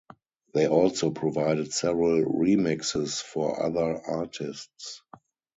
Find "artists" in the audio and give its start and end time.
4.03-5.03